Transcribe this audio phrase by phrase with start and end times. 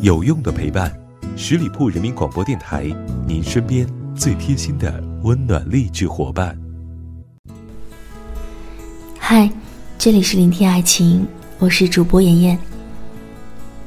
[0.00, 0.92] 有用的陪伴，
[1.36, 2.84] 十里铺人民广播电台，
[3.26, 6.56] 您身边最贴心的温暖励志伙伴。
[9.18, 9.50] 嗨，
[9.98, 11.26] 这里是聆听爱情，
[11.58, 12.58] 我是主播妍妍。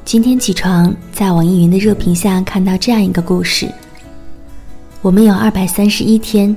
[0.04, 3.72] 今天起床，在网易云的热评下看到这样一个故事：
[5.02, 6.54] 我们有二百三十一天，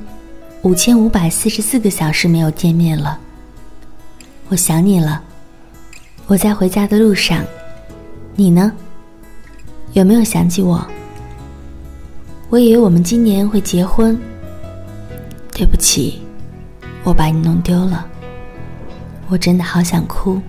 [0.64, 3.20] 五千五百四十四个小时没有见面了。
[4.50, 5.22] 我想你了，
[6.28, 7.44] 我在回家的路上，
[8.36, 8.72] 你呢？
[9.94, 10.86] 有没有想起我？
[12.50, 14.18] 我以为我们今年会结婚。
[15.54, 16.22] 对不起，
[17.04, 18.06] 我把你弄丢了。
[19.28, 20.40] 我真的好想哭。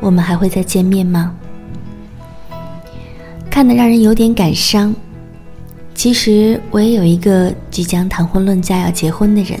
[0.00, 1.34] 我们还会再见面吗？
[3.50, 4.94] 看得让人有点感伤。
[5.94, 9.60] 其实我也有一个即将谈婚论嫁要结婚的人，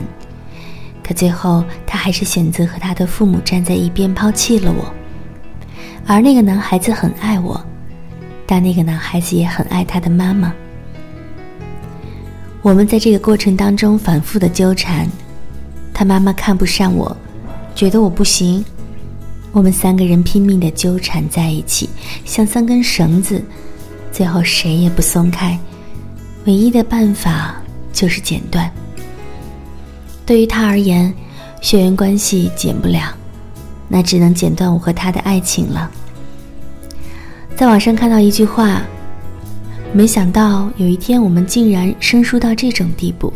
[1.06, 4.92] 可最后他还是选择和他的父母站在一边，抛弃了我。
[6.06, 7.64] 而那个男孩子很爱我。
[8.46, 10.52] 但那个男孩子也很爱他的妈妈。
[12.62, 15.08] 我们在这个过程当中反复的纠缠，
[15.92, 17.14] 他妈妈看不上我，
[17.74, 18.64] 觉得我不行。
[19.52, 21.88] 我们三个人拼命的纠缠在一起，
[22.24, 23.42] 像三根绳子，
[24.10, 25.58] 最后谁也不松开。
[26.46, 27.54] 唯一的办法
[27.92, 28.70] 就是剪断。
[30.26, 31.12] 对于他而言，
[31.60, 33.14] 血缘关系剪不了，
[33.88, 35.90] 那只能剪断我和他的爱情了。
[37.56, 38.82] 在网上看到一句话，
[39.92, 43.32] 没想到有一天我们竟然生疏到这种地步。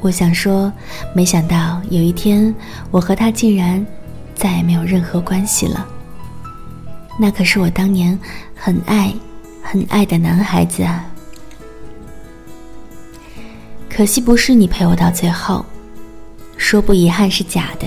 [0.00, 0.72] 我想说，
[1.14, 2.52] 没想到有一天
[2.90, 3.84] 我和他竟然
[4.34, 5.86] 再也没有任何关系了。
[7.18, 8.18] 那可是我当年
[8.56, 9.12] 很爱、
[9.62, 11.04] 很爱的男孩子啊！
[13.88, 15.64] 可惜不是你陪我到最后，
[16.56, 17.86] 说不遗憾是假的，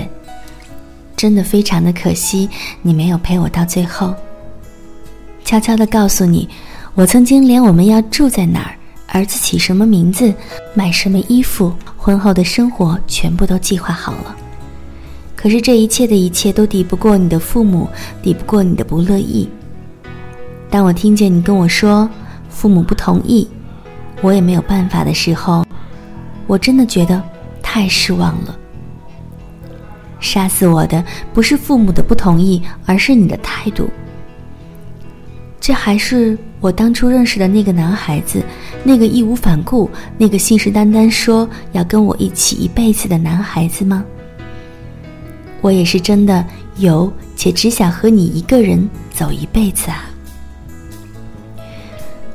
[1.16, 2.48] 真的非常的可惜，
[2.82, 4.14] 你没有陪我到最后。
[5.48, 6.46] 悄悄地告诉你，
[6.92, 10.30] 我曾经连我们要住在哪儿、儿子起什么名字、
[10.74, 14.36] 买什么衣服、婚后的生活全部都计划好了。
[15.34, 17.88] 可是这一切的一切都抵不过你的父母，
[18.22, 19.48] 抵不过你的不乐意。
[20.68, 22.06] 当我听见你跟我说
[22.50, 23.48] 父母不同意，
[24.20, 25.64] 我也没有办法的时候，
[26.46, 27.22] 我真的觉得
[27.62, 28.54] 太失望了。
[30.20, 31.02] 杀死我的
[31.32, 33.88] 不是父母的不同意，而是你的态度。
[35.68, 38.42] 这还是我当初认识的那个男孩子，
[38.82, 44.02] 那个义无反顾、那个信誓旦旦说要跟我一起一辈子的男孩子吗？
[45.60, 46.42] 我也是真的
[46.78, 50.08] 有，且只想和你一个人走一辈子啊！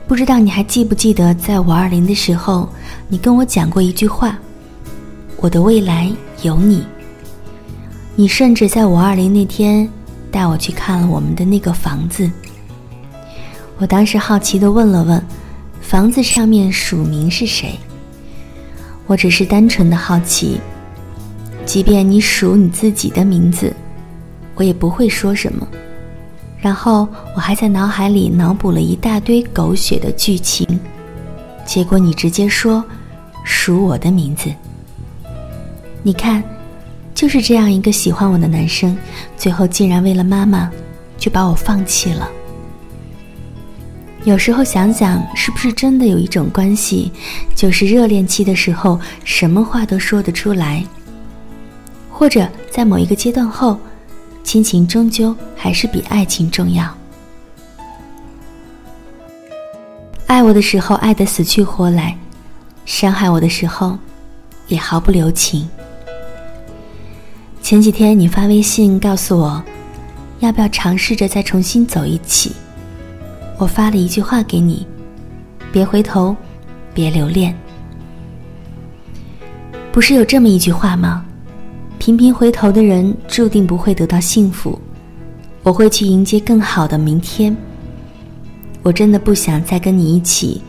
[0.08, 2.70] 不知道你还记不记得，在五二零的时候，
[3.08, 4.38] 你跟我讲过一句话
[5.42, 6.08] ：“我的未来
[6.44, 6.86] 有你。”
[8.16, 9.90] 你甚至在五二零那天
[10.30, 12.30] 带我去看了我们的那个房子。
[13.78, 15.22] 我当时好奇的问了问，
[15.82, 17.78] 房子上面署名是谁？
[19.08, 20.60] 我只是单纯的好奇。
[21.66, 23.74] 即便你署你自己的名字，
[24.56, 25.68] 我也不会说什么。
[26.60, 30.68] 然后我还在脑海里脑补了一大堆狗血的剧情，
[31.66, 32.84] 结果你直接说
[33.44, 34.50] 署我的名字。
[36.02, 36.44] 你看，
[37.14, 38.98] 就是这样一个喜欢我的男生，
[39.36, 40.72] 最后竟然为了妈妈，
[41.18, 42.30] 就把我放弃了。
[44.26, 47.12] 有时候想想，是不是真的有一种关系，
[47.54, 50.82] 就是热恋期的时候，什么话都说得出来；
[52.10, 53.78] 或者在某一个阶段后，
[54.42, 56.90] 亲情终究还是比爱情重要。
[60.26, 62.18] 爱我的时候爱得死去活来，
[62.86, 63.98] 伤害我的时候
[64.68, 65.68] 也毫不留情。
[67.62, 69.62] 前几天你发微信告诉我，
[70.40, 72.54] 要不要尝试着再重新走一起？
[73.58, 74.86] 我发了一句话给你：
[75.72, 76.36] 别回头，
[76.94, 77.56] 别留恋。
[79.92, 81.24] 不是有这么一句话吗？
[82.00, 84.78] 频频回头的人注定不会得到幸福。
[85.62, 87.56] 我会去迎接更好的明天。
[88.82, 90.62] 我真的不想再跟你一起，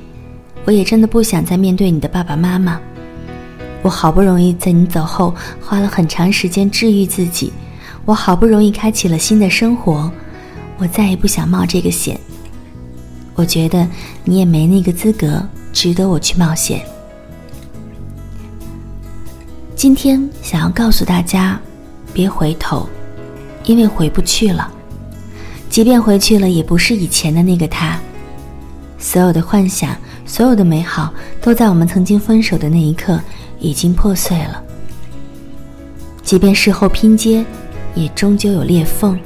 [0.64, 2.80] 我也真的不想再面对你的爸爸妈妈。
[3.82, 7.52] 我好不容易在你走后花了很长时间治愈自己，
[8.04, 10.08] 我好不容易开启了新的生活，
[10.78, 12.20] 我再也不想冒这个险。
[13.34, 13.86] 我觉得
[14.24, 15.42] 你也没那个资格
[15.72, 16.84] 值得我去冒险。
[19.74, 21.60] 今天想要告诉大家，
[22.12, 22.88] 别回头，
[23.64, 24.70] 因为回不去了。
[25.68, 27.98] 即便回去了，也不是以前的那个他。
[28.98, 29.94] 所有的幻想，
[30.24, 33.20] 所有的美好，都在我们曾经分手的那一刻
[33.58, 34.62] 已经破碎了。
[36.22, 37.44] 即便事后拼接，
[37.94, 39.18] 也终究有裂缝。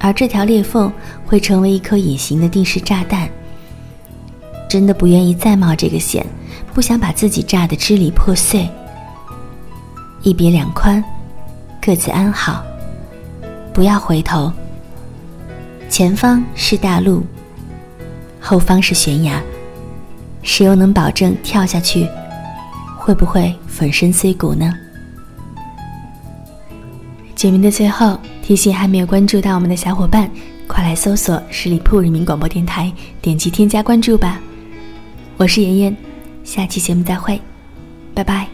[0.00, 0.90] 而这条裂缝
[1.26, 3.28] 会成为一颗隐形的定时炸弹。
[4.68, 6.24] 真的不愿意再冒这个险，
[6.72, 8.68] 不想把自己炸得支离破碎。
[10.22, 11.02] 一别两宽，
[11.80, 12.64] 各自安好，
[13.72, 14.52] 不要回头。
[15.88, 17.24] 前方是大路，
[18.40, 19.42] 后方是悬崖，
[20.42, 22.08] 谁又能保证跳下去
[22.96, 24.72] 会不会粉身碎骨呢？
[27.40, 30.30] 节目的最后，提醒还没有关注到我们的小伙伴，
[30.66, 32.92] 快来搜索十里铺人民广播电台，
[33.22, 34.38] 点击添加关注吧。
[35.38, 35.96] 我是妍妍，
[36.44, 37.40] 下期节目再会，
[38.12, 38.46] 拜拜。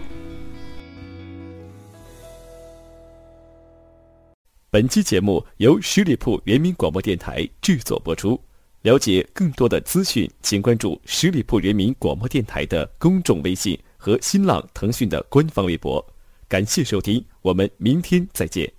[4.71, 8.41] 本期节目由十里铺人民广播电台制作播出。
[8.83, 16.07] 了解更多的资讯，请关注十里铺人民广播电台的公众微信和新浪、腾讯的官方微博。
[16.47, 18.76] 感谢收听，我们明天再见。